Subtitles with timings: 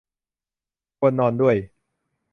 [0.97, 1.55] ควรนอนด้วย